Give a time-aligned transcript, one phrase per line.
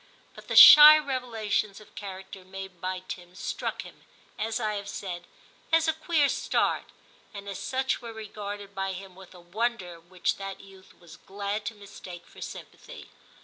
[0.33, 4.03] But the shy revelations of character made by Tim struck him,
[4.39, 5.25] as I have said,
[5.71, 6.91] as a 'queer start,'
[7.35, 11.65] and as such were regarded by him with a wonder which that youth was glad
[11.65, 13.11] to mistake for sympathy.